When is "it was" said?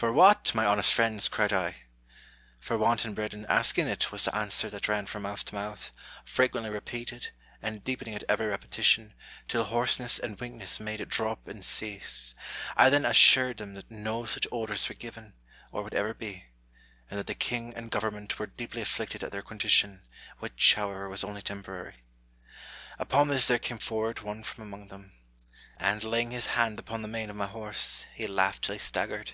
3.86-4.24